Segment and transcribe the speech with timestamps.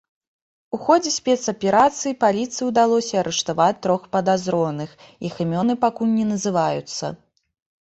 [0.77, 4.97] У ходзе спецаперацыі паліцыі ўдалося арыштаваць трох падазроных,
[5.31, 7.05] іх імёны пакуль не называюцца.